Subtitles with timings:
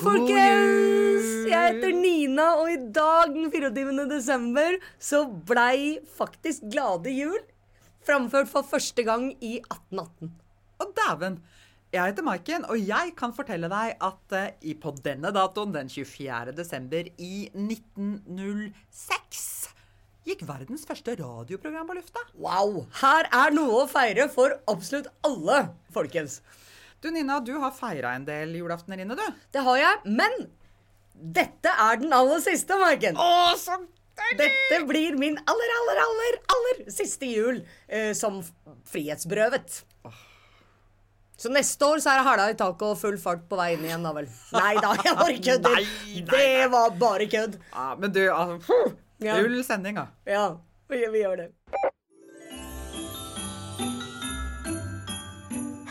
[0.00, 1.26] folkens!
[1.50, 4.06] Jeg heter Nina, og i dag, den 24.
[4.10, 7.38] desember, så blei faktisk Glade jul
[8.06, 10.30] framført for første gang i 1818.
[10.80, 11.40] Og dæven!
[11.90, 16.52] Jeg heter Maiken, og jeg kan fortelle deg at i- på denne datoen, den 24.
[16.54, 19.74] desember i 1906,
[20.24, 22.20] gikk verdens første radioprogram på lufta.
[22.38, 22.84] Wow!
[23.02, 26.38] Her er noe å feire for absolutt alle, folkens.
[27.00, 29.38] Du Nina, du har feira en del julaftener inne, du.
[29.54, 30.34] Det har jeg, men
[31.14, 33.16] dette er den aller siste, Maiken.
[33.16, 33.78] Å, så
[34.36, 38.42] Dette blir min aller, aller, aller, aller siste jul eh, som
[38.90, 39.78] frihetsberøvet.
[41.40, 43.86] Så neste år så er det hæla i taket og full fart på vei inn
[43.86, 44.28] igjen, da vel.
[44.52, 45.86] Nei da, jeg bare kødder.
[46.34, 47.56] Det var bare kødd.
[47.72, 48.82] Ja, men du, altså
[49.20, 50.06] Full sending, da.
[50.28, 50.44] Ja,
[50.92, 51.48] vi, vi gjør det.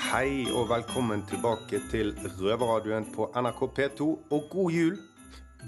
[0.10, 4.96] Hei og velkommen tilbake til Røverradioen på NRK P2, og god jul!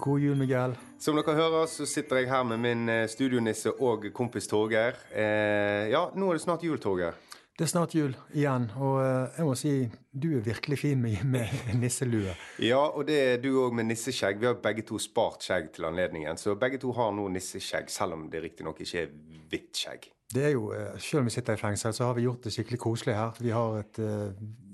[0.01, 0.71] God jul, Miguel.
[0.97, 4.97] Som dere hører, så sitter jeg her med min eh, studionisse og kompis Torgeir.
[5.13, 7.19] Eh, ja, nå er det snart jul, Torgeir.
[7.53, 9.73] Det er snart jul igjen, og eh, jeg må si
[10.09, 11.53] du er virkelig fin med, med
[11.83, 12.33] nisselue.
[12.65, 14.41] Ja, og det er du òg med nisseskjegg.
[14.41, 18.17] Vi har begge to spart skjegg til anledningen, så begge to har nå nisseskjegg, selv
[18.17, 19.13] om det riktignok ikke er
[19.53, 20.09] hvitt skjegg.
[20.33, 22.53] Det er jo, eh, Selv om vi sitter i fengsel, så har vi gjort det
[22.53, 23.31] skikkelig koselig her.
[23.39, 24.31] Vi har et uh,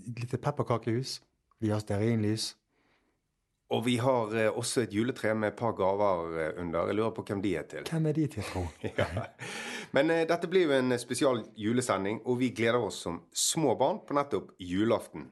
[0.08, 1.22] lite pepperkakehus.
[1.60, 2.56] Vi har stearinlys.
[3.70, 6.88] Og vi har eh, også et juletre med et par gaver eh, under.
[6.88, 7.88] Jeg lurer på hvem de er til.
[7.90, 8.64] Hvem er de til, tro?
[8.98, 9.08] Ja.
[9.92, 14.00] Men eh, dette blir jo en spesial julesending, og vi gleder oss som små barn
[14.08, 15.28] på nettopp julaften.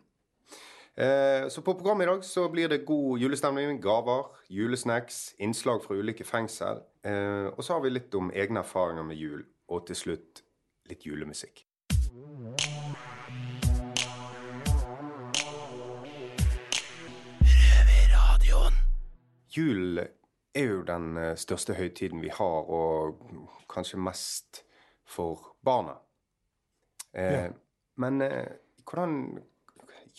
[1.00, 5.96] Eh, så på programmet i dag så blir det god julestemning, gaver, julesnacks, innslag fra
[5.96, 6.84] ulike fengsel.
[7.08, 10.44] Eh, og så har vi litt om egne erfaringer med jul, og til slutt
[10.90, 11.66] litt julemusikk.
[19.56, 23.22] Jul er jo den eh, største høytiden vi har, og
[23.72, 24.64] kanskje mest
[25.08, 25.98] for barna.
[27.14, 27.50] Eh, Ja.
[27.98, 29.40] Men eh, hvordan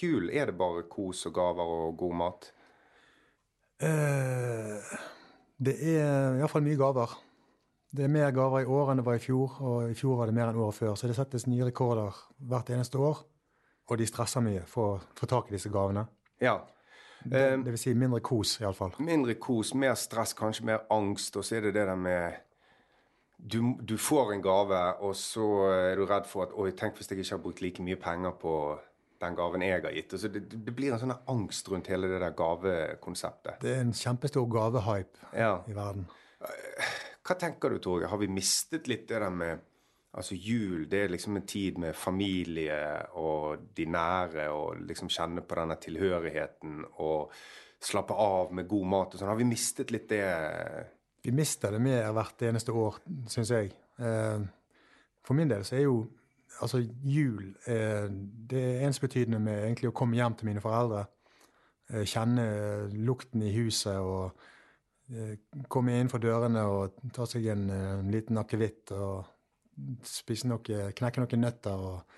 [0.03, 2.47] Jul, er det bare kos og gaver og god mat?
[3.81, 4.97] Eh,
[5.61, 7.13] det er iallfall mye gaver.
[7.97, 10.29] Det er mer gaver i år enn det var i fjor, og i fjor var
[10.29, 10.95] det mer enn året før.
[10.99, 12.13] Så det settes nye rekorder
[12.51, 13.23] hvert eneste år,
[13.89, 16.07] og de stresser mye for å få tak i disse gavene.
[16.43, 16.59] Ja.
[17.27, 18.93] Det, Eh, det vil si mindre kos, iallfall.
[19.03, 22.35] mindre kos, mer stress, kanskje mer angst, og så er det det der med
[23.39, 25.47] du, du får en gave, og så
[25.93, 28.31] er du redd for at Oi, tenk hvis jeg ikke har brukt like mye penger
[28.41, 28.53] på
[29.21, 30.13] den gaven jeg har gitt.
[30.13, 33.59] Altså så det, det blir en sånn angst rundt hele det der gavekonseptet.
[33.65, 35.59] Det er en kjempestor gavehype Ja.
[35.69, 36.07] i verden.
[37.27, 38.11] Hva tenker du, Torgeir?
[38.13, 39.65] Har vi mistet litt det der med
[40.17, 42.77] Altså, jul, det er liksom en tid med familie
[43.21, 47.35] og de nære, og liksom kjenne på denne tilhørigheten og
[47.85, 49.29] slappe av med god mat og sånn.
[49.29, 50.23] Har vi mistet litt det
[51.27, 52.97] Vi mister det mer hvert eneste år,
[53.29, 53.75] syns jeg.
[53.99, 54.41] Eh,
[55.27, 56.07] For min del så er jo
[56.63, 61.07] altså jul eh, Det er ensbetydende med egentlig å komme hjem til mine foreldre.
[61.91, 64.33] eh, Kjenne lukten i huset og
[65.69, 69.27] komme innenfor dørene og ta seg en, eh, en liten akevitt og
[70.07, 72.17] spise noe, knekke noen nøtter og,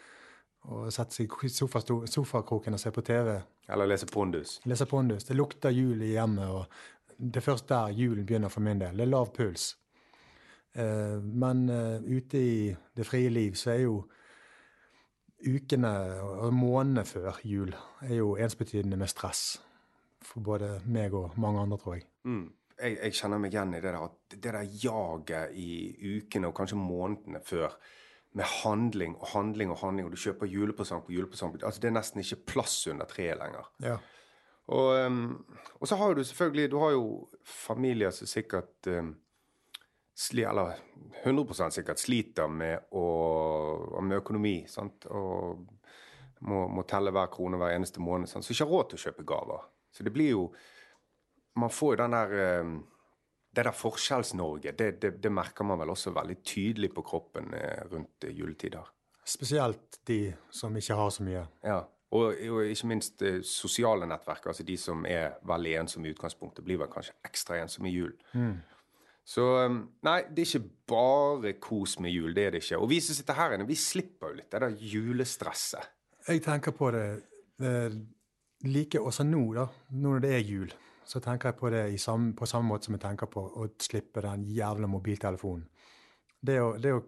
[0.69, 3.35] og sette seg i sofa, sofakroken og se på TV.
[3.69, 4.59] Eller lese pondus?
[4.65, 5.27] Lese pondus.
[5.29, 8.97] Det lukter jul i hjemmet, og det er først der julen begynner for min del.
[8.97, 9.73] Det er lav puls.
[10.73, 13.99] Eh, men eh, ute i det frie liv så er jo
[15.45, 15.91] ukene
[16.23, 19.59] og månedene før jul er jo ensbetydende med stress.
[20.25, 22.09] For både meg og mange andre, tror jeg.
[22.25, 22.49] Mm.
[22.79, 25.71] Jeg, jeg kjenner meg igjen i det der at det der jaget i
[26.19, 27.75] ukene og kanskje månedene før
[28.39, 31.97] med handling og handling og handling, og du kjøper julepresang på julepresang altså Det er
[31.97, 33.71] nesten ikke plass under treet lenger.
[33.83, 33.97] Ja.
[34.69, 35.47] Og, um,
[35.81, 39.15] og så har du selvfølgelig Du har jo familier som sikkert um,
[40.15, 40.77] sli, Eller
[41.25, 44.65] 100 sikkert sliter med, å, med økonomi.
[44.69, 45.07] Sant?
[45.07, 45.65] Og
[46.41, 48.29] må, må telle hver krone hver eneste måned.
[48.29, 48.45] Sant?
[48.45, 49.65] Så ikke har råd til å kjøpe gaver.
[49.95, 50.43] Så det blir jo
[51.59, 52.79] Man får jo den der um,
[53.57, 57.81] Det der Forskjells-Norge, det, det, det merker man vel også veldig tydelig på kroppen eh,
[57.91, 58.85] rundt eh, juletider.
[59.25, 61.47] Spesielt de som ikke har så mye.
[61.65, 61.79] Ja,
[62.11, 66.65] og, og ikke minst eh, sosiale nettverk, altså de som er veldig ensomme i utgangspunktet,
[66.65, 68.13] blir vel kanskje ekstra ensomme i jul.
[69.29, 72.79] Så um, nei, det er ikke bare kos med jul, det er det ikke.
[72.81, 75.91] Og vi som sitter her inne, vi slipper jo litt det der julestresset.
[76.29, 77.09] Jeg tenker på det
[77.59, 77.75] det
[78.65, 79.67] like også nå, da.
[79.93, 80.73] Nå når det er jul,
[81.09, 83.69] så tenker jeg på det i samme, på samme måte som jeg tenker på å
[83.81, 85.65] slippe den jævla mobiltelefonen.
[86.39, 87.01] Det å, det å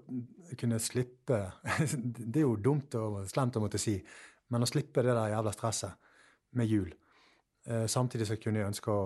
[0.58, 1.36] kunne slippe
[2.32, 3.94] Det er jo dumt og slemt å måtte si,
[4.50, 6.10] men å slippe det der jævla stresset
[6.58, 6.90] med jul
[7.64, 9.02] Eh, samtidig så kunne jeg ønske å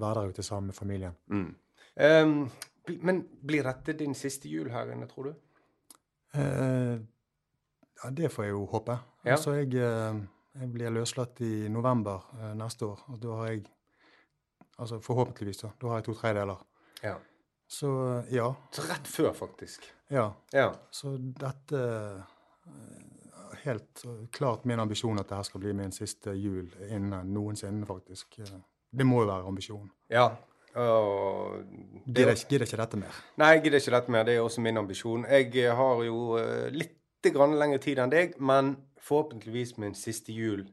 [0.00, 1.16] være der ute sammen med familien.
[1.30, 1.50] Mm.
[1.94, 2.38] Um,
[3.06, 5.34] men blir dette din siste jul her inne, tror du?
[6.34, 6.96] Eh,
[8.02, 8.98] ja, det får jeg jo håpe.
[9.24, 9.36] Ja.
[9.36, 10.18] Altså, jeg, eh,
[10.60, 12.26] jeg blir løslatt i november
[12.58, 13.64] neste år, og da har jeg
[14.78, 15.68] Altså forhåpentligvis, da.
[15.80, 16.62] Da har jeg to tredjedeler.
[17.02, 17.14] Ja.
[17.68, 17.88] Så
[18.30, 18.48] ja.
[18.72, 19.86] Så rett før, faktisk.
[20.10, 20.30] Ja.
[20.52, 20.72] Ja.
[20.90, 21.80] Så dette
[22.66, 24.02] eh, Helt
[24.34, 28.38] klart min ambisjon at dette skal bli min siste jul innen noensinne, faktisk.
[28.42, 28.58] Eh,
[28.94, 29.90] Det må jo være ambisjonen.
[30.10, 30.28] ja.
[30.76, 31.62] Og
[32.06, 33.12] det- Gidder gidder ikke dette mer.
[33.38, 34.24] Nei, jeg gidder ikke dette mer.
[34.24, 35.24] Det er også min ambisjon.
[35.30, 36.36] Jeg eh, har jo
[36.70, 40.64] litt grann lengre tid enn deg, men forhåpentligvis min siste jul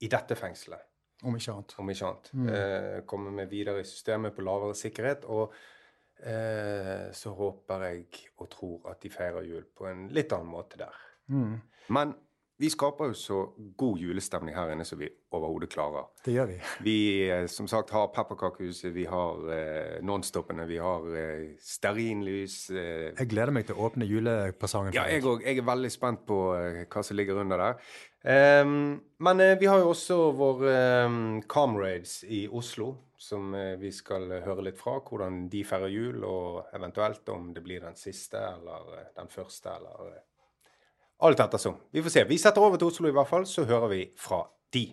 [0.00, 0.80] i dette fengselet,
[1.22, 1.74] Om ikke annet.
[1.78, 2.30] om ikke annet.
[2.54, 5.24] Eh, komme meg videre i systemet på lavere sikkerhet.
[5.28, 5.52] Og
[6.24, 8.06] eh, så håper jeg
[8.40, 10.96] og tror at de feirer jul på en litt annen måte der.
[11.30, 11.60] Mm.
[11.90, 12.14] Men
[12.60, 13.36] vi skaper jo så
[13.80, 16.10] god julestemning her inne som vi overhodet klarer.
[16.26, 16.58] Det gjør vi.
[16.84, 16.96] Vi
[17.32, 22.58] eh, som sagt har pepperkakehuset, vi har eh, Nonstopene, vi har eh, stearinlys.
[22.70, 24.92] Eh, Jeg gleder meg til å åpne julepresangen.
[24.92, 25.40] ja, jeg òg.
[25.48, 27.80] Jeg er veldig spent på eh, hva som ligger under der.
[28.24, 30.64] Ehm, men uh, vi har jo også vår
[31.06, 34.98] um, Comrades i Oslo, som uh, vi skal eh, høre litt fra.
[35.00, 39.76] Hvordan de feirer jul, og eventuelt om det blir den siste eller uh, den første,
[39.76, 40.18] eller
[41.20, 41.74] Alt ettersom.
[41.92, 42.22] Vi får se.
[42.24, 44.40] Vi setter over til Oslo i hvert fall, så hører vi fra
[44.72, 44.86] de.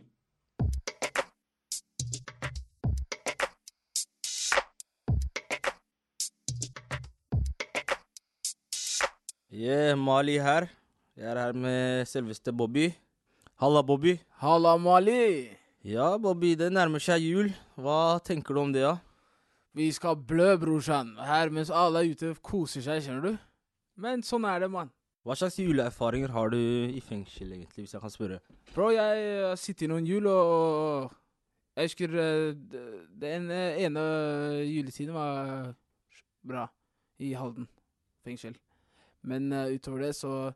[9.47, 10.67] Yeah, Mali her.
[11.15, 12.91] Jeg er her med selveste Bobby.
[13.57, 14.19] Halla, Bobby.
[14.37, 15.49] Halla, Mali.
[15.81, 17.47] Ja, Bobby, det nærmer seg jul.
[17.73, 18.99] Hva tenker du om det, da?
[19.73, 21.15] Vi skal blø, brorsan.
[21.25, 23.39] Her mens alle er ute koser seg, skjønner du.
[23.97, 24.91] Men sånn er det, mann.
[25.25, 28.37] Hva slags juleerfaringer har du i fengsel, egentlig, hvis jeg kan spørre?
[28.75, 31.17] Bro, jeg har sittet i noen jul, og
[31.73, 32.53] jeg husker eh,
[33.25, 34.05] den ene
[34.69, 35.73] juletiden var
[36.45, 36.69] bra
[37.17, 37.65] i Halden
[38.21, 38.53] fengsel.
[39.25, 40.51] Men eh, utover det så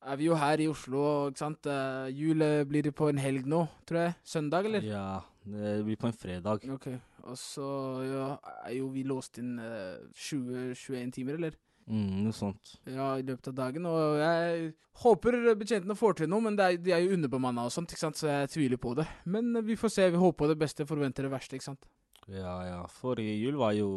[0.00, 1.68] er vi jo her i Oslo, ikke sant.
[1.68, 4.18] Uh, jul eh, blir det på en helg nå, tror jeg.
[4.24, 4.86] Søndag, eller?
[4.86, 6.64] Ja, det blir på en fredag.
[6.72, 6.88] Ok,
[7.24, 7.70] og så
[8.06, 8.28] ja,
[8.64, 11.58] er jo vi låst inn uh, 20-21 timer, eller?
[11.90, 12.76] Mm, noe sånt.
[12.86, 13.86] Ja, i løpet av dagen.
[13.90, 17.74] Og jeg håper betjentene får til noe, men det er, de er jo underbemanna og
[17.74, 19.08] sånt, ikke sant, så jeg tviler på det.
[19.30, 20.10] Men eh, vi får se.
[20.12, 21.88] Vi håper på det beste, forventer det verste, ikke sant.
[22.30, 22.84] Ja, ja.
[23.00, 23.90] Forrige jul var jo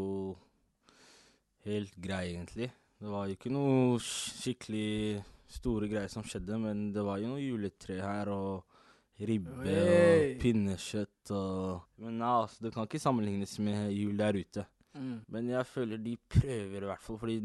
[1.67, 2.71] helt grei, egentlig.
[3.03, 5.21] Det var jo ikke noe skikkelig
[5.53, 8.63] store greier som skjedde, men det var jo noe juletre her, og
[9.23, 10.33] ribbe Hey.
[10.33, 14.65] og pinnekjøtt og Men nei, altså, det kan ikke sammenlignes med jul der ute.
[14.94, 15.19] Mm.
[15.27, 17.38] Men jeg føler de prøver i hvert fall, fordi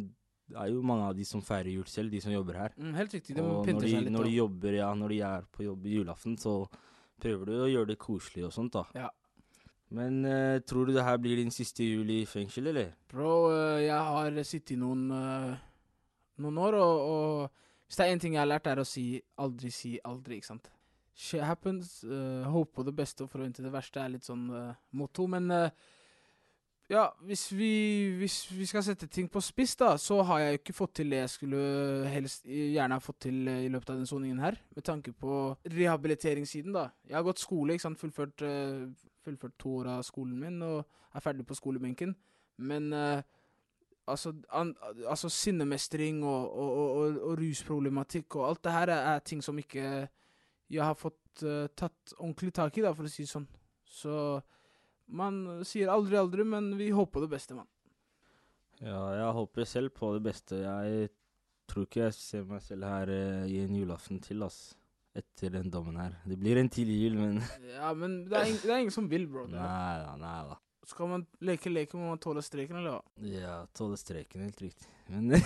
[0.49, 2.75] det er jo mange av de som feirer jul selv, de som jobber her.
[2.81, 3.37] Mm, helt riktig.
[3.37, 4.13] De og når pynter seg litt.
[4.15, 6.55] når de jobber, ja, når de er på jobb i julaften, så
[7.21, 8.85] prøver du å gjøre det koselig og sånt, da.
[8.97, 9.11] Ja.
[9.93, 12.95] Men uh, tror du det her blir din siste jul i fengsel, eller?
[13.13, 15.57] Bro, uh, jeg har sittet i noen, uh,
[16.45, 19.07] noen år, og, og hvis det er én ting jeg har lært, er å si
[19.41, 20.69] aldri si aldri, ikke sant.
[21.19, 22.05] Shit happens.
[22.07, 25.25] Uh, håpe på det beste og forvente det verste er litt sånn uh, motto.
[25.27, 25.71] Men uh,
[26.89, 27.73] ja, hvis vi,
[28.17, 31.19] hvis vi skal sette ting på spiss, da, så har jeg ikke fått til det
[31.21, 31.59] jeg skulle
[32.09, 34.57] helst gjerne ha fått til eh, i løpet av den soningen her.
[34.73, 36.87] Med tanke på rehabiliteringssiden, da.
[37.05, 38.01] Jeg har gått skole, ikke sant.
[38.01, 38.87] Fullført, eh,
[39.27, 40.79] fullført to år av skolen min og
[41.13, 42.17] er ferdig på skolebenken.
[42.57, 43.21] Men eh,
[44.09, 44.75] altså, an,
[45.07, 49.85] altså sinnemestring og, og, og, og, rusproblematikk og alt det her er, ting som ikke
[50.69, 53.47] jeg har fått uh, tatt ordentlig tak i, da, for å si det sånn.
[53.89, 54.13] Så
[55.17, 57.69] man sier aldri aldri, men vi håper det beste, mann.
[58.79, 60.61] Ja, jeg håper selv på det beste.
[60.61, 61.09] Jeg
[61.69, 64.61] tror ikke jeg ser meg selv her uh, i en julaften til, ass.
[65.17, 66.13] Etter den dommen her.
[66.29, 67.39] Det blir en tidlig jul, men
[67.73, 69.49] Ja, men det er, ing, det er ingen som vil, bro.
[69.51, 70.59] Nei da, nei da.
[70.89, 73.03] Skal man leke leken, må man tåle streken, eller hva?
[73.29, 74.89] Ja, tåle streken, helt riktig.
[75.13, 75.35] Men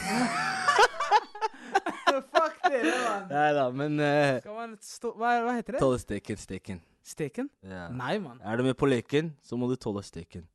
[2.13, 3.27] Fuck dere, mann!
[3.33, 5.81] Nei da, men uh, Skal man stå Hva, hva heter det?
[5.83, 6.79] Tåle steken, steken.
[7.03, 7.51] Steken?
[7.67, 7.89] Ja.
[7.91, 8.39] Nei, mann.
[8.47, 10.47] Er du med på leken, så må du tåle steken.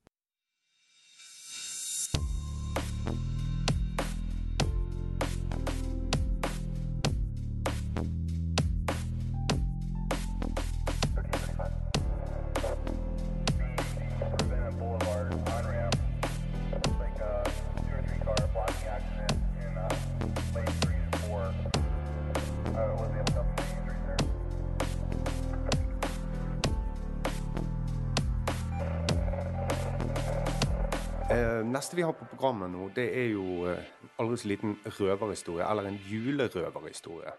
[31.88, 33.84] Neste vi har på programmet nå, det er jo eh,
[34.20, 37.32] aldri så liten røverhistorie, eller en julerøverhistorie.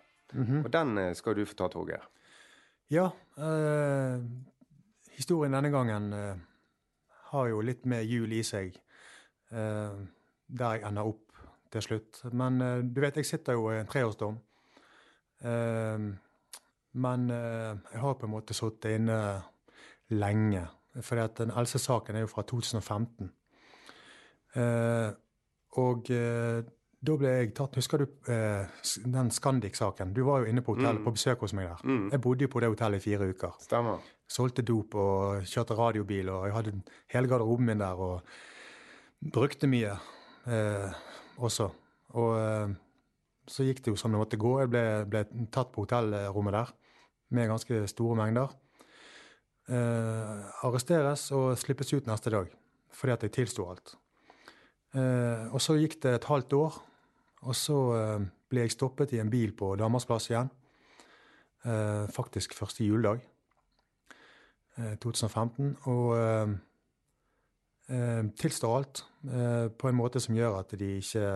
[0.65, 2.07] Og den eh, skal du få ta, Torgeir.
[2.89, 3.11] Ja.
[3.37, 4.23] eh,
[5.19, 6.39] historien denne gangen eh,
[7.35, 8.79] har jo litt mer jul i seg.
[9.53, 9.99] eh,
[10.49, 12.23] der jeg ender opp til slutt.
[12.33, 14.39] Men eh, du vet, jeg sitter jo i en treårsdom.
[16.99, 19.43] Men jeg har på en måte sittet inne
[20.11, 20.65] lenge.
[21.05, 23.29] For den eldste saken er jo fra 2015.
[24.59, 25.11] Eh,
[25.79, 26.63] og eh,
[26.99, 28.67] da ble jeg tatt Husker du eh,
[29.07, 30.11] den Scandic-saken?
[30.17, 31.05] Du var jo inne på hotellet Mm.
[31.07, 31.85] på besøk hos meg der.
[31.87, 32.09] Mm.
[32.11, 33.55] Jeg bodde jo på det hotellet i fire uker.
[33.63, 34.01] Stemmer.
[34.29, 36.73] Solgte dop og kjørte radiobil, og jeg hadde
[37.15, 38.23] hele garderoben min der og
[39.33, 39.95] brukte mye
[40.49, 40.91] eh,
[41.39, 41.71] også.
[42.19, 42.75] Og eh,
[43.49, 44.57] så gikk det jo som det måtte gå.
[44.61, 45.23] Jeg ble, ble
[45.55, 46.75] tatt på hotellrommet der
[47.31, 48.53] med ganske store mengder.
[49.69, 52.49] Eh, arresteres og slippes ut neste dag
[52.99, 53.93] fordi at jeg tilsto alt.
[54.97, 56.79] Eh, og så gikk det et halvt år,
[57.45, 60.49] og så eh, ble jeg stoppet i en bil på Danmarksplass igjen.
[61.69, 63.21] Eh, faktisk første juledag.
[64.79, 65.77] eh, 2015.
[65.91, 66.55] Og eh,
[67.93, 71.27] eh, tilstår alt eh, på en måte som gjør at de ikke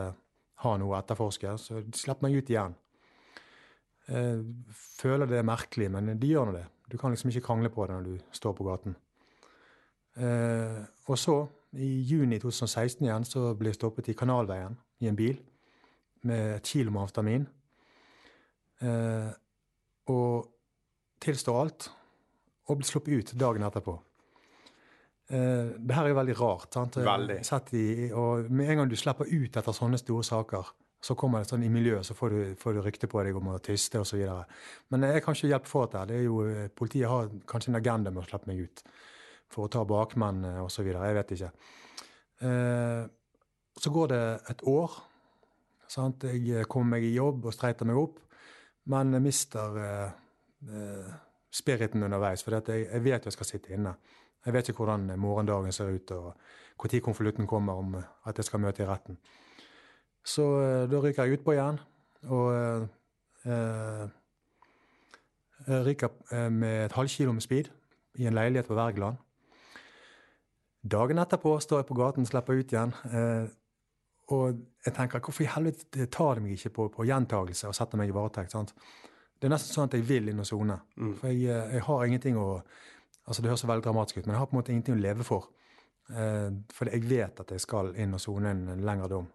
[0.62, 1.56] har noe å etterforske.
[1.58, 2.76] Så de slipper meg ut igjen.
[4.08, 4.42] Eh,
[4.72, 6.66] føler det er merkelig, men de gjør nå det.
[6.88, 8.96] Du kan liksom ikke krangle på det når du står på gaten.
[10.16, 11.38] Eh, og så,
[11.72, 15.38] i juni 2016 igjen, så ble jeg stoppet i Kanalveien i en bil
[16.28, 17.46] med et kilo med amfetamin.
[18.82, 19.30] Eh,
[20.12, 20.48] og
[21.22, 21.88] tilstår alt,
[22.68, 23.96] og blir sluppet ut dagen etterpå.
[25.32, 26.72] Eh, det her er veldig rart.
[26.74, 26.96] sant?
[26.96, 27.40] Veldig.
[27.72, 31.50] I, og med en gang du slipper ut etter sånne store saker, så kommer det
[31.50, 34.20] sånn i miljøet, så får du, får du rykte på deg om å tyste osv.
[34.94, 36.04] Men jeg kan ikke hjelpe for dette.
[36.12, 38.84] Det er jo, politiet har kanskje en agenda med å slippe meg ut.
[39.52, 40.86] For å ta bakmenn osv.
[40.88, 41.50] Jeg vet ikke.
[42.42, 43.02] Eh,
[43.76, 44.96] så går det et år.
[45.92, 46.24] Sant?
[46.24, 48.18] Jeg kommer meg i jobb og streiter meg opp,
[48.92, 50.14] men jeg mister eh,
[50.72, 51.12] eh,
[51.52, 52.44] spiriten underveis.
[52.44, 53.94] For jeg, vet jeg skal sitte inne.
[54.42, 56.32] Jeg vet ikke hvordan morgendagen ser ut, og
[56.82, 59.20] når konvolutten kommer om eh, at jeg skal møte i retten.
[60.24, 61.78] Så eh, da ryker jeg utpå igjen,
[62.30, 64.08] og eh,
[65.66, 67.70] jeg ryker eh, med et halvkilo med speed
[68.18, 69.20] i en leilighet på Wergeland.
[70.82, 72.94] Dagen etterpå står jeg på gaten, slipper ut igjen.
[73.14, 73.44] Eh,
[74.34, 78.00] og jeg tenker, hvorfor i helvete tar de meg ikke på, på gjentagelse og setter
[78.00, 78.54] meg i varetekt?
[78.54, 78.74] sant?
[79.38, 80.78] Det er nesten sånn at jeg vil inn og sone.
[81.20, 82.48] For jeg, eh, jeg har ingenting å
[83.22, 85.22] Altså Det høres veldig dramatisk ut, men jeg har på en måte ingenting å leve
[85.22, 85.44] for.
[86.10, 89.28] Eh, for jeg vet at jeg skal inn og sone en, en lengre dom.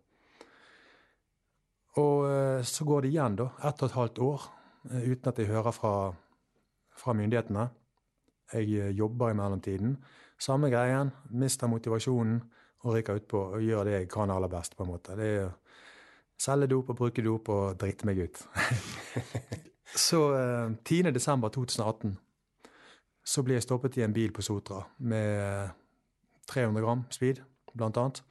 [1.97, 3.47] Og eh, så går det igjen, da.
[3.69, 4.47] Ett og et halvt år
[4.91, 5.93] eh, uten at jeg hører fra,
[6.99, 7.67] fra myndighetene.
[8.53, 9.95] Jeg eh, jobber i mellomtiden.
[10.39, 11.11] Samme greien.
[11.29, 12.41] Mister motivasjonen
[12.85, 14.75] og ryker utpå og gjør det jeg kan aller best.
[14.77, 15.15] på en måte.
[15.17, 15.49] Det er
[16.37, 18.43] selge dop og bruke dop og drite meg ut.
[20.07, 21.11] så eh, 10.
[21.11, 22.17] desember 2018
[23.27, 25.69] så blir jeg stoppet i en bil på Sotra med eh,
[26.47, 27.41] 300 gram speed,
[27.73, 28.21] blant annet.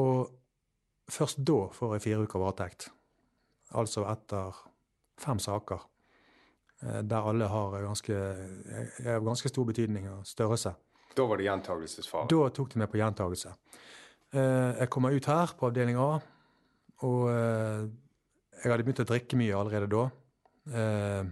[0.00, 0.30] Og
[1.10, 2.88] først da får jeg fire uker varetekt.
[3.74, 4.56] Altså etter
[5.20, 5.84] fem saker.
[6.84, 8.14] Eh, Der alle har ganske,
[9.04, 10.74] er av ganske stor betydning og størrelse.
[11.14, 12.28] Da var det gjentagelsesfare.
[12.28, 13.52] Da tok de meg på gjentagelse.
[14.34, 16.18] Eh, Jeg kommer ut her på avdeling A,
[17.06, 17.84] og eh,
[18.64, 20.04] jeg hadde begynt å drikke mye allerede da.
[20.72, 21.24] Eh,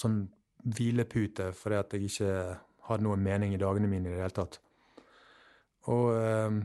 [0.00, 0.20] Sånn
[0.64, 2.32] hvilepute fordi at jeg ikke
[2.88, 4.58] hadde noen mening i dagene mine i det hele tatt.
[5.88, 6.60] Og eh,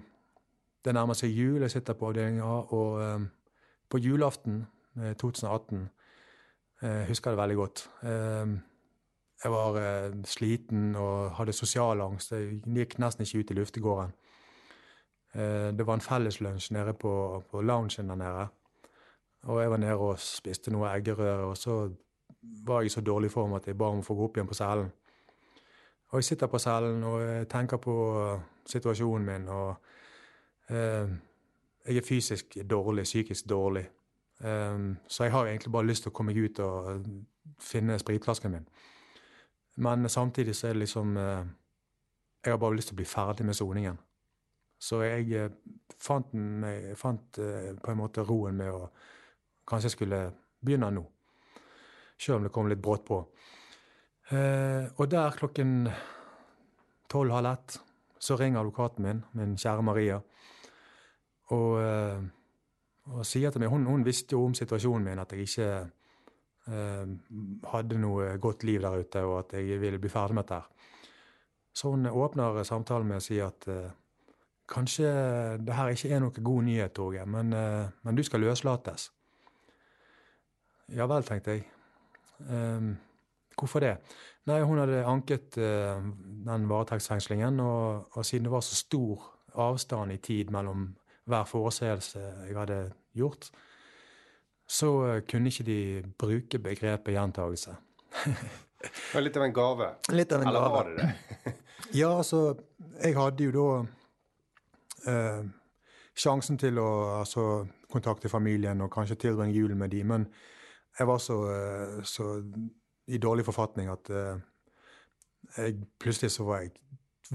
[0.86, 3.26] det nærmer seg jul, jeg sitter på avdeling A, og eh,
[3.90, 4.66] på julaften
[5.00, 5.86] eh, 2018
[6.82, 7.90] eh, husker det veldig godt.
[8.04, 8.56] Eh,
[9.44, 12.32] jeg var eh, sliten og hadde sosial angst.
[12.32, 14.16] Jeg gikk nesten ikke ut i luftegården.
[15.36, 18.46] Det var en felleslunsj nede på, på loungen der nede.
[19.52, 21.90] Og jeg var nede og spiste noe eggerøre, og så
[22.66, 24.48] var jeg i så dårlig form at jeg ba om å få gå opp igjen
[24.48, 24.88] på cellen.
[26.12, 27.96] Og jeg sitter på cellen og jeg tenker på
[28.70, 29.76] situasjonen min, og
[30.70, 31.14] eh,
[31.86, 33.86] jeg er fysisk dårlig, psykisk dårlig.
[34.40, 37.06] Eh, så jeg har egentlig bare lyst til å komme meg ut og
[37.62, 38.68] finne spritflasken min.
[39.76, 41.44] Men samtidig så er det liksom uh,
[42.46, 43.98] Jeg har bare lyst til å bli ferdig med soningen.
[44.80, 45.52] Så jeg uh,
[46.00, 48.88] fant, meg, fant uh, på en måte roen med å
[49.66, 50.18] Kanskje jeg skulle
[50.62, 51.02] begynne nå.
[52.22, 53.16] Sjøl om det kom litt brått på.
[54.30, 55.88] Og der klokken
[57.10, 57.78] tolv-halv ett
[58.22, 60.20] så ringer advokaten min, min kjære Maria,
[61.50, 61.82] og,
[63.14, 65.68] og sier til meg hun, hun visste jo om situasjonen min, at jeg ikke
[66.72, 67.12] eh,
[67.72, 70.64] hadde noe godt liv der ute, og at jeg ville bli ferdig med dette.
[71.76, 73.94] Så hun åpner samtalen med å si at eh,
[74.72, 75.10] kanskje
[75.62, 79.10] det her ikke er noe god nyhet, Torgeir, men, eh, men du skal løslates.
[80.96, 81.66] Ja vel, tenkte jeg.
[82.50, 82.96] Ehm,
[83.56, 83.96] Hvorfor det?
[84.50, 86.02] Nei, hun hadde anket eh,
[86.46, 89.24] den varetektsfengslingen, og, og siden det var så stor
[89.64, 90.90] avstand i tid mellom
[91.26, 92.80] hver foreseelse jeg hadde
[93.18, 93.50] gjort,
[94.68, 95.80] så eh, kunne ikke de
[96.20, 97.76] bruke begrepet gjentagelse.
[98.86, 99.86] Det var litt av en gave.
[100.14, 100.74] Litt av en Eller gave.
[100.76, 101.54] var det det?
[101.96, 102.56] Ja, altså,
[103.02, 105.46] jeg hadde jo da eh,
[106.18, 106.90] sjansen til å
[107.20, 110.28] altså, kontakte familien og kanskje tilbringe julen med dem, men
[111.00, 112.30] jeg var så, eh, så
[113.08, 114.38] i dårlig forfatning at eh,
[115.58, 116.74] jeg, plutselig så var jeg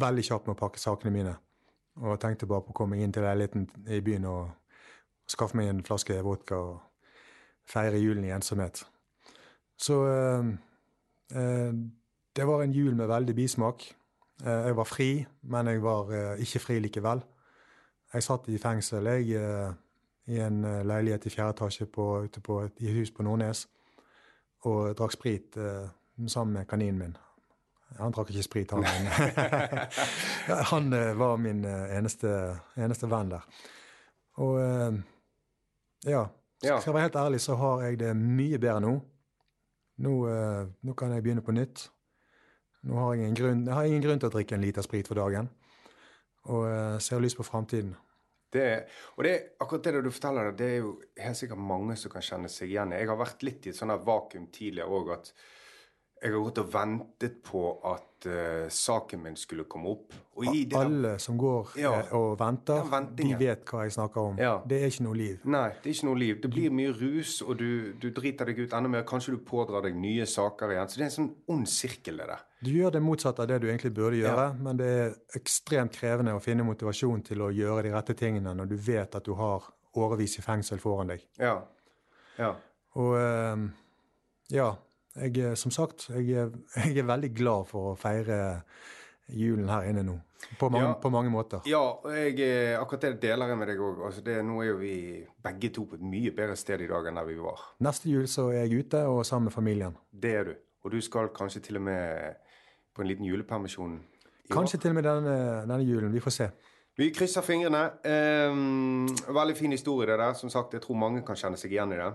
[0.01, 1.35] veldig kjapp med å pakke sakene mine.
[1.97, 4.51] Og tenkte bare på å komme inn til leiligheten i byen og
[5.31, 6.79] skaffe meg en flaske vodka og
[7.71, 8.83] feire julen i ensomhet.
[9.79, 10.51] Så eh,
[11.37, 11.75] eh,
[12.37, 13.85] det var en jul med veldig bismak.
[14.45, 17.23] Eh, Jeg var fri, men jeg var eh, ikke fri likevel.
[18.15, 19.73] Jeg satt i fengsel jeg, eh,
[20.27, 23.69] i en eh, leilighet i fjerde etasje på, ute på et, hus på Nordnes
[24.69, 25.57] og drakk sprit
[26.29, 27.17] sammen med kaninen min.
[27.99, 28.85] Han drakk ikke sprit, han.
[30.73, 32.31] han eh, var min eh, eneste,
[32.79, 33.47] eneste venn der.
[34.41, 35.01] Og eh,
[36.11, 36.27] ja,
[36.63, 36.77] Ja.
[36.81, 38.93] skal jeg være helt ærlig, så har jeg det mye bedre nå.
[40.01, 40.13] Nå,
[40.81, 41.91] nå kan jeg begynne på nytt.
[42.89, 45.19] Nå har jeg, grunn, jeg har ingen grunn til å drikke en liter sprit for
[45.21, 45.51] dagen.
[46.49, 47.93] Og eh, ser lyst på framtiden.
[48.51, 48.67] Det,
[49.15, 52.49] og det, akkurat det du forteller, det er jo helt sikkert mange som kan kjenne
[52.51, 53.03] seg igjen i.
[53.03, 55.31] Jeg har vært litt i et sånt vakuum tidligere òg, at
[56.21, 60.13] jeg har gått og ventet på at uh, saken min skulle komme opp.
[60.41, 61.93] Det Alle som går Ja.
[61.99, 62.85] eh, og venter,
[63.17, 64.39] de vet hva jeg snakker om.
[64.39, 64.63] Ja.
[64.67, 65.41] Det er ikke noe liv.
[65.45, 66.41] Nei, det er ikke noe liv.
[66.43, 69.05] Det blir mye rus, og du, du driter deg ut enda mer.
[69.09, 70.89] Kanskje du pådrar deg nye saker igjen.
[70.89, 72.45] Så det er en sånn ond sirkel, det der.
[72.61, 76.37] Du gjør det motsatte av det du egentlig burde gjøre, men det er ekstremt krevende
[76.37, 79.71] å finne motivasjon til å gjøre de rette tingene når du vet at du har
[79.97, 81.25] årevis i fengsel foran deg.
[81.41, 81.57] Ja.
[82.39, 82.55] Ja.
[83.01, 83.69] Og uh,
[84.53, 84.71] ja,
[85.17, 86.27] jeg, er- som sagt, jeg
[86.77, 88.63] jeg er veldig glad for å feire
[89.31, 90.17] julen her inne nå.
[90.59, 90.93] På mange, Ja.
[90.95, 91.61] på mange måter.
[91.69, 94.01] Ja, og jeg, eh, akkurat det deler jeg med deg òg.
[94.07, 97.15] Altså nå er jo vi begge to på et mye bedre sted i dag enn
[97.21, 97.61] der vi var.
[97.81, 99.97] Neste jul så er jeg ute og sammen med familien.
[100.13, 100.55] Det er du.
[100.85, 102.35] Og du skal kanskje til og med
[102.97, 104.81] på en liten julepermisjon i Kanskje år.
[104.83, 105.37] til og med denne,
[105.69, 106.13] denne julen.
[106.13, 106.51] Vi får se.
[106.97, 107.91] Vi krysser fingrene.
[108.05, 110.33] Ehm, veldig fin historie, det der.
[110.35, 112.15] Som sagt, jeg tror mange kan kjenne seg igjen i det.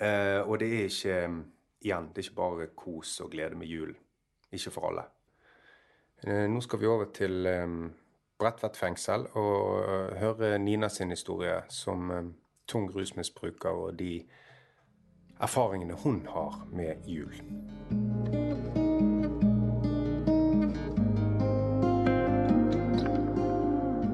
[0.00, 1.44] Eh, og det er ikke
[1.80, 3.94] Igjen, det er ikke bare kos og glede med jul.
[4.52, 5.06] Ikke for alle.
[6.26, 7.92] Eh, nå skal vi over til um,
[8.40, 12.28] Bredtvet fengsel og eh, høre Nina sin historie som eh,
[12.68, 14.26] tung rusmisbruker og de
[15.40, 17.32] erfaringene hun har med jul.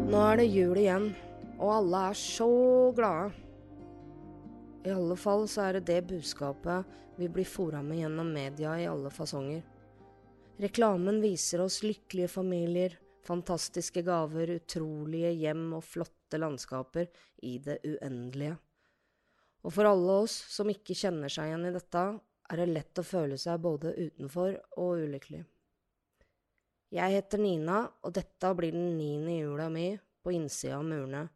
[0.06, 1.10] Nå er det jul igjen,
[1.58, 2.52] og alle er så
[2.94, 3.45] glade.
[4.86, 6.86] I alle fall så er det det budskapet
[7.18, 9.64] vi blir fora med gjennom media i alle fasonger.
[10.62, 12.94] Reklamen viser oss lykkelige familier,
[13.26, 17.10] fantastiske gaver, utrolige hjem og flotte landskaper
[17.42, 18.54] i det uendelige.
[19.66, 22.06] Og for alle oss som ikke kjenner seg igjen i dette,
[22.46, 25.42] er det lett å føle seg både utenfor og ulykkelig.
[26.94, 29.88] Jeg heter Nina, og dette blir den niende jula mi
[30.22, 31.26] på innsida av murene.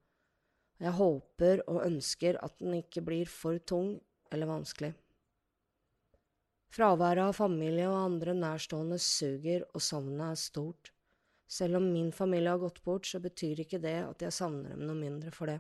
[0.81, 3.99] Jeg håper og ønsker at den ikke blir for tung
[4.33, 4.95] eller vanskelig.
[6.71, 10.93] Fraværet av familie og andre nærstående suger, og savnet er stort.
[11.51, 14.87] Selv om min familie har gått bort, så betyr ikke det at jeg savner dem
[14.87, 15.59] noe mindre for det.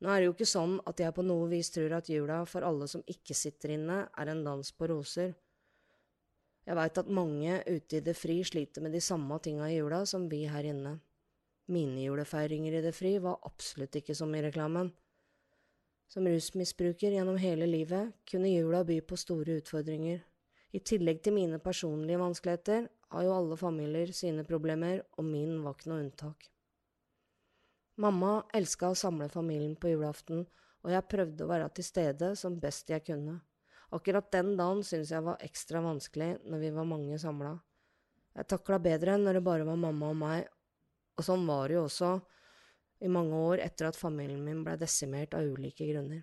[0.00, 2.66] Nå er det jo ikke sånn at jeg på noe vis tror at jula for
[2.66, 5.34] alle som ikke sitter inne, er en dans på roser.
[6.64, 10.04] Jeg veit at mange ute i det fri sliter med de samme tinga i jula
[10.08, 10.96] som vi her inne.
[11.66, 14.90] Mine julefeiringer i det fri var absolutt ikke som i reklamen.
[16.12, 20.20] Som rusmisbruker gjennom hele livet kunne jula by på store utfordringer.
[20.74, 25.76] I tillegg til mine personlige vanskeligheter har jo alle familier sine problemer, og min var
[25.76, 26.50] ikke noe unntak.
[27.96, 30.44] Mamma elska å samle familien på julaften,
[30.82, 33.38] og jeg prøvde å være til stede som best jeg kunne.
[33.94, 37.54] Akkurat den dagen syntes jeg var ekstra vanskelig når vi var mange samla.
[38.34, 40.48] Jeg takla bedre når det bare var mamma og meg,
[41.14, 42.12] og sånn var det jo også
[43.04, 46.22] i mange år etter at familien min ble desimert av ulike grunner.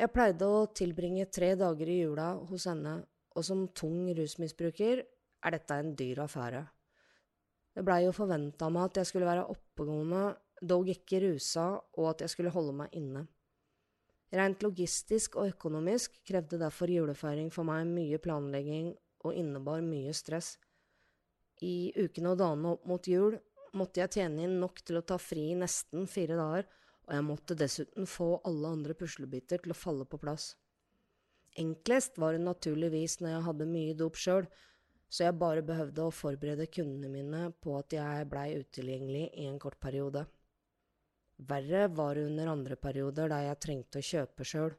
[0.00, 3.02] Jeg pleide å tilbringe tre dager i jula hos henne,
[3.36, 6.62] og som tung rusmisbruker er dette en dyr affære.
[7.76, 10.22] Det blei jo forventa av meg at jeg skulle være oppegående,
[10.60, 11.66] dog ikke rusa,
[12.00, 13.26] og at jeg skulle holde meg inne.
[14.32, 18.92] Rent logistisk og økonomisk krevde derfor julefeiring for meg mye planlegging
[19.24, 20.54] og innebar mye stress.
[21.60, 23.36] I ukene og dagene opp mot jul
[23.76, 26.66] måtte jeg tjene inn nok til å ta fri nesten fire dager,
[27.06, 30.54] og jeg måtte dessuten få alle andre puslebiter til å falle på plass.
[31.58, 34.46] Enklest var det naturligvis når jeg hadde mye dop sjøl,
[35.10, 39.58] så jeg bare behøvde å forberede kundene mine på at jeg blei utilgjengelig i en
[39.58, 40.22] kort periode.
[41.50, 44.76] Verre var det under andre perioder der jeg trengte å kjøpe sjøl.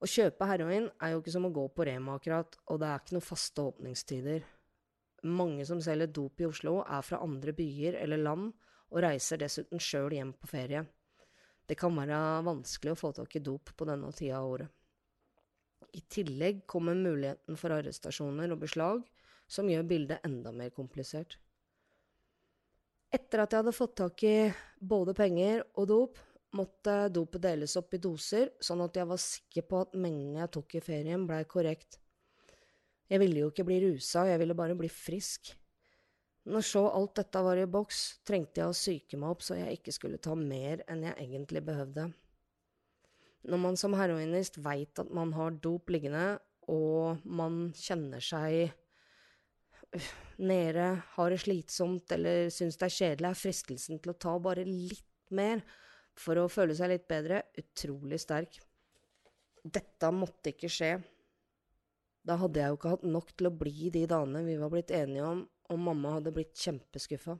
[0.00, 3.02] Å kjøpe heroin er jo ikke som å gå på Rema akkurat, og det er
[3.02, 4.46] ikke noen faste åpningstider.
[5.28, 8.54] Mange som selger dop i Oslo, er fra andre byer eller land,
[8.90, 10.86] og reiser dessuten sjøl hjem på ferie.
[11.68, 12.16] Det kan være
[12.48, 14.72] vanskelig å få tak i dop på denne tida av året.
[15.92, 19.04] I tillegg kommer muligheten for arrestasjoner og beslag,
[19.50, 21.36] som gjør bildet enda mer komplisert.
[23.10, 24.34] Etter at jeg hadde fått tak i
[24.78, 26.18] både penger og dop,
[26.56, 30.52] måtte dopet deles opp i doser, sånn at jeg var sikker på at mengden jeg
[30.56, 32.00] tok i ferien, blei korrekt.
[33.10, 35.52] Jeg ville jo ikke bli rusa, jeg ville bare bli frisk.
[36.50, 39.78] Når så alt dette var i boks, trengte jeg å psyke meg opp så jeg
[39.78, 42.08] ikke skulle ta mer enn jeg egentlig behøvde.
[43.50, 46.38] Når man som heroinist veit at man har dop liggende,
[46.70, 48.70] og man kjenner seg
[49.96, 50.08] øh,
[50.38, 54.66] nede, har det slitsomt eller syns det er kjedelig, er fristelsen til å ta bare
[54.68, 55.64] litt mer
[56.18, 58.58] for å føle seg litt bedre utrolig sterk.
[59.60, 60.94] Dette måtte ikke skje.
[62.26, 64.92] Da hadde jeg jo ikke hatt nok til å bli de dagene vi var blitt
[64.94, 67.36] enige om, og mamma hadde blitt kjempeskuffa.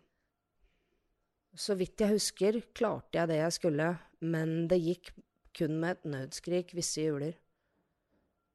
[1.59, 3.91] Så vidt jeg husker, klarte jeg det jeg skulle,
[4.23, 5.13] men det gikk
[5.57, 7.35] kun med et nødskrik visse juler.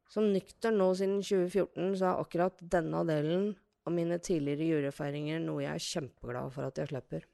[0.10, 3.50] Som nykter nå siden 2014, så er akkurat denne delen
[3.86, 7.26] av mine tidligere julefeiringer noe jeg er kjempeglad for at jeg slipper.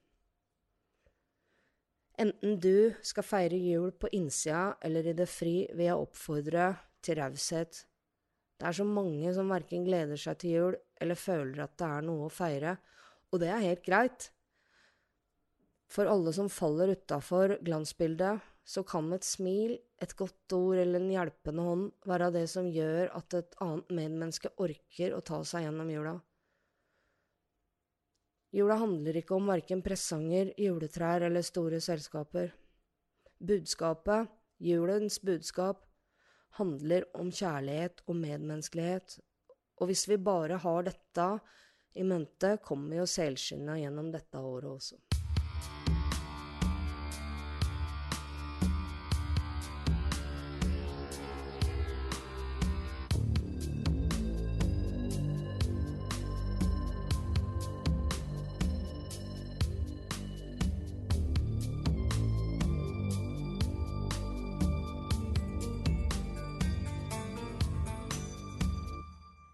[2.21, 6.67] Enten du skal feire jul på innsida eller i det fri, vil jeg oppfordre
[7.01, 7.79] til raushet.
[8.61, 12.05] Det er så mange som verken gleder seg til jul eller føler at det er
[12.05, 12.75] noe å feire,
[13.33, 14.29] og det er helt greit.
[15.91, 21.09] For alle som faller utafor glansbildet, så kan et smil, et godt ord eller en
[21.15, 25.89] hjelpende hånd være det som gjør at et annet medmenneske orker å ta seg gjennom
[25.89, 26.19] jula.
[28.51, 32.49] Jula handler ikke om verken presanger, juletrær eller store selskaper.
[33.39, 34.27] Budskapet,
[34.59, 35.85] julens budskap,
[36.59, 39.21] handler om kjærlighet og medmenneskelighet,
[39.79, 41.29] og hvis vi bare har dette
[41.95, 44.99] i mente, kommer vi jo selskinna gjennom dette året også.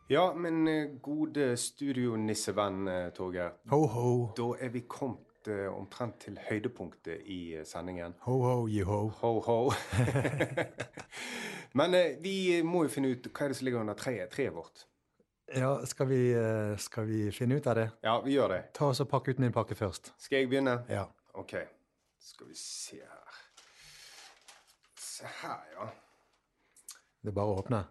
[0.09, 3.57] Ja, men eh, gode studionissevenn eh, Torgeir.
[3.73, 4.11] Ho, ho.
[4.37, 8.13] Da er vi kommet eh, omtrent til høydepunktet i sendingen.
[8.23, 9.57] Ho, ho, you Ho, ho.
[11.79, 14.55] men eh, vi må jo finne ut hva er det som ligger under treet, treet
[14.55, 14.85] vårt.
[15.51, 16.21] Ja, skal vi,
[16.79, 17.89] skal vi finne ut av det?
[18.03, 18.61] Ja, vi gjør det.
[18.79, 20.13] Ta oss og Pakk ut min pakke først.
[20.23, 20.77] Skal jeg begynne?
[20.91, 21.03] Ja.
[21.35, 21.53] Ok.
[22.19, 23.43] Skal vi se her.
[25.03, 25.91] Se her, ja.
[27.19, 27.83] Det er bare å åpne.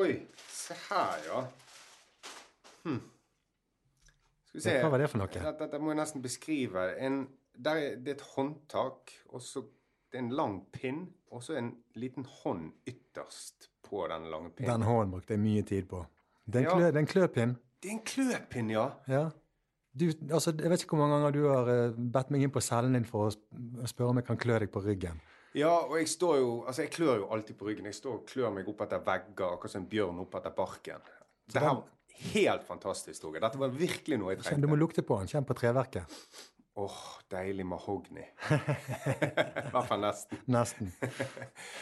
[0.00, 0.12] Oi,
[0.48, 1.40] se her, ja.
[2.86, 3.00] Hm.
[4.46, 4.76] Skal vi se.
[4.82, 5.30] Hva var det for noe?
[5.34, 6.86] Dette, dette må jeg nesten beskrive.
[7.04, 7.20] En,
[7.54, 9.64] der er, det er et håndtak, og så
[10.10, 14.72] det er en lang pinn, og så en liten hånd ytterst på den lange pinnen.
[14.80, 16.00] Den hånden brukte jeg mye tid på.
[16.46, 16.78] Det er en, Ja.
[16.78, 17.52] klø, det er en kløpinn.
[17.80, 18.88] Det er en kløpinn, ja.
[19.08, 19.28] Ja.
[19.92, 22.60] Du, altså, jeg vet ikke hvor mange ganger du har eh, bedt meg inn på
[22.62, 25.18] cellen din for å spørre om jeg kan klø deg på ryggen.
[25.58, 27.88] Ja, og jeg står jo Altså, jeg klør jo alltid på ryggen.
[27.90, 31.10] Jeg står og klør meg opp etter vegger, akkurat som en bjørn opp etter barken.
[31.50, 31.84] Det her var
[32.30, 33.42] helt fantastisk, Torgeir.
[33.42, 35.30] Dette var virkelig noe jeg Kjenn, du må lukte på den.
[35.30, 36.20] Kjenn på treverket.
[36.80, 36.98] Åh,
[37.32, 38.22] deilig mahogni.
[38.50, 40.38] I hvert fall nesten.
[40.48, 40.92] Nesten.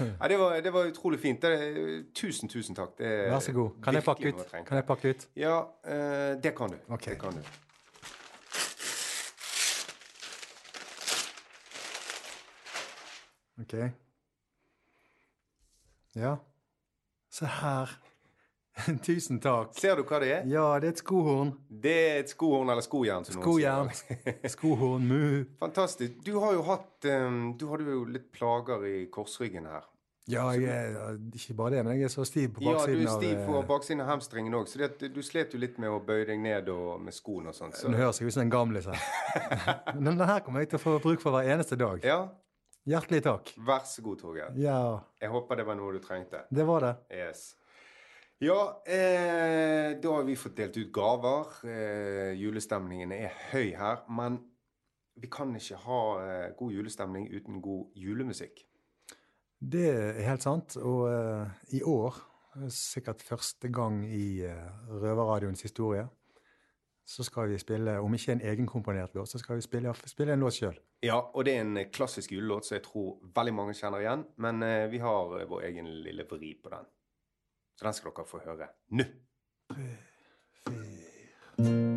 [0.00, 1.44] Ja, det, var, det var utrolig fint.
[1.44, 2.96] Det, tusen, tusen takk.
[2.98, 3.76] Det Vær så god.
[3.84, 4.44] Kan jeg pakke ut?
[4.56, 5.28] Kan jeg pakke ut?
[5.38, 6.80] Ja, uh, det kan du.
[6.88, 7.14] Okay.
[7.14, 7.67] Det kan du.
[13.60, 13.74] Ok.
[16.14, 16.36] Ja.
[17.30, 17.98] Se her.
[19.06, 19.74] Tusen takk.
[19.78, 20.46] Ser du hva det er?
[20.50, 21.52] Ja, det er et skohorn.
[21.68, 23.26] Det er et skohorn eller skojern.
[23.26, 23.90] Skojern.
[24.54, 25.44] Skohorn, mu.
[25.60, 26.20] Fantastisk.
[26.26, 29.86] Du har jo hatt um, Du hadde jo litt plager i korsryggen her.
[30.28, 32.96] Ja, jeg er ikke bare det, men jeg er så stiv på baksiden av Ja,
[33.00, 35.78] du er stiv på eh, baksiden av hamstringen òg, så det, du slet jo litt
[35.80, 37.72] med å bøye deg ned og med skoen og sånn.
[37.72, 37.88] Så.
[37.88, 39.06] Nå høres jeg ut som en gamlis her.
[39.94, 42.04] Men den her kommer jeg til å få bruk for hver eneste dag.
[42.04, 42.26] Ja.
[42.88, 43.50] Hjertelig takk.
[43.68, 44.52] Vær så god, Torgeir.
[44.56, 46.44] Ja, Jeg håper det var noe du trengte.
[46.50, 46.94] det var det.
[47.12, 47.54] Yes.
[48.40, 51.50] Ja, eh, da har vi fått delt ut gaver.
[51.68, 54.04] Eh, julestemningen er høy her.
[54.08, 54.38] Men
[55.18, 58.64] vi kan ikke ha eh, god julestemning uten god julemusikk.
[59.58, 60.76] Det er helt sant.
[60.78, 62.14] Og eh, i år,
[62.56, 64.70] eh, sikkert første gang i uh,
[65.02, 66.06] Røverradioens historie,
[67.08, 70.44] så skal vi spille, om ikke en egenkomponert låt, så skal vi spille, spille en
[70.44, 70.76] låt sjøl.
[71.02, 74.26] Ja, og det er en klassisk julelåt som jeg tror veldig mange kjenner igjen.
[74.36, 76.84] Men eh, vi har eh, vår egen lille vri på den.
[77.78, 79.08] Så den skal dere få høre nå.
[81.58, 81.87] I'm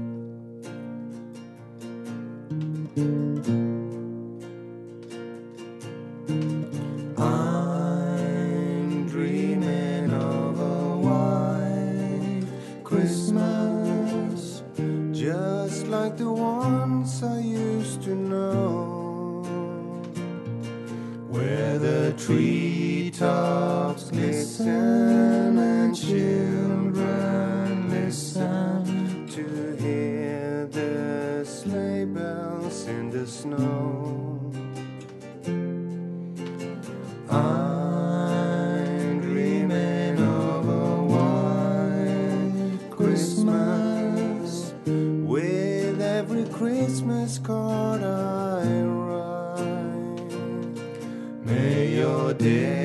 [37.29, 50.29] I'm dreaming of a white Christmas with every Christmas card I write.
[51.43, 52.80] May your days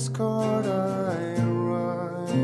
[0.00, 2.34] Christmas card I write.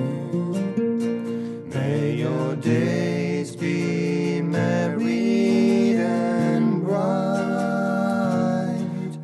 [1.75, 7.09] May your days be merry and bright,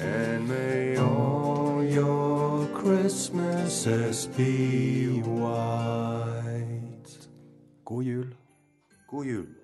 [0.01, 7.19] and may all your Christmases be white.
[7.85, 8.25] God jul.
[9.11, 9.62] God jul.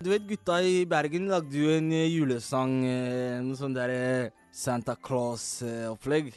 [0.00, 4.30] Du vet, gutta i Bergen lagde jo en eh, julesang, eh, noe sånn der eh,
[4.48, 6.30] Santa Claus-opplegg.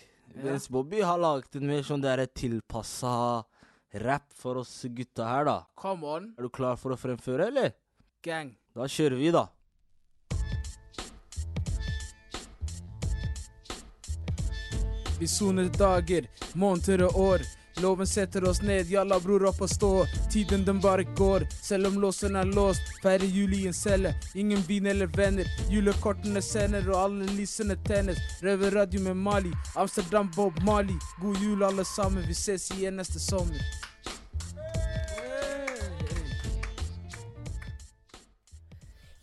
[0.44, 3.14] Mens Bobby har laget en mer sånn der tilpassa
[4.04, 5.56] rap for oss gutta her, da.
[5.80, 7.72] Come on, Er du klar for å fremføre, eller?
[8.24, 8.52] gang.
[8.76, 9.48] Da kjører vi, da.
[15.20, 17.46] Vi soner dager, måneder og år.
[17.82, 19.92] Loven setter oss ned, jalla bror opp og stå.
[20.32, 22.82] Tiden den bare går, selv om låsen er låst.
[23.02, 25.50] Feirer jul i en celle, ingen vin eller venner.
[25.74, 28.22] Julekortene sender og alle lysene tennes.
[28.44, 31.00] Røverradio med Mali, Amsterdam Bob Mali.
[31.22, 33.60] God jul alle sammen, vi ses igjen neste sommer.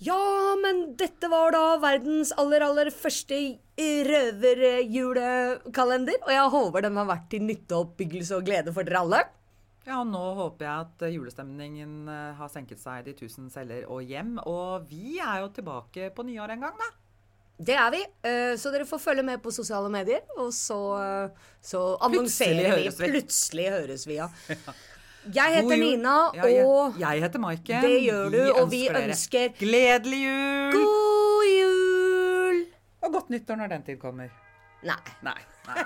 [0.02, 0.16] Ja,
[0.62, 3.36] men dette var da verdens aller, aller første
[4.10, 6.18] røverjulekalender.
[6.26, 9.20] Og jeg håper den har vært til nytte og oppbyggelse og glede for dere alle.
[9.88, 14.36] Ja, nå håper jeg at julestemningen eh, har senket seg de tusen celler og hjem.
[14.46, 16.88] Og vi er jo tilbake på nyår en gang, da.
[17.60, 18.02] Det er vi.
[18.24, 20.22] eh, Så dere får følge med på sosiale medier.
[20.38, 21.28] Og så, eh,
[21.64, 22.82] så annonserer vi.
[22.88, 22.92] vi.
[23.16, 24.28] Plutselig høres vi, ja.
[25.36, 25.82] Jeg heter jul.
[25.84, 26.62] Nina, Ja, ja.
[26.64, 27.82] og jeg heter Maiken.
[27.84, 30.72] det gjør du, og vi ønsker Gledelig jul!
[30.78, 31.09] god
[33.30, 34.30] nyttår når den tid kommer.
[34.82, 35.00] Nei.
[35.26, 35.40] Nei.
[35.68, 35.84] nei.